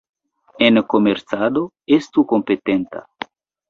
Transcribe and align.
En 0.67 0.79
komercado, 0.93 1.63
estu 2.01 2.27
kompetenta. 2.35 3.09